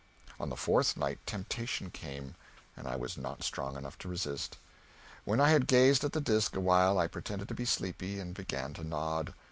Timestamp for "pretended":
7.05-7.47